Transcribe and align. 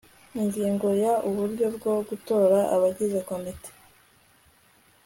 ingingo 0.41 0.87
ya 1.03 1.13
uburyo 1.29 1.65
bwo 1.75 1.93
gutora 2.07 2.59
abagize 2.75 3.19
komite 3.29 3.69